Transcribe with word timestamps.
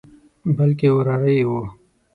بلکې 0.55 0.87
وراره 0.95 1.29
یې 1.37 1.43
وو. 1.49 1.63